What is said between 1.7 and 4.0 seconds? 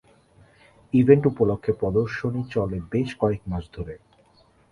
প্রদর্শনী চলে বেশ কয়েক মাস ধরে।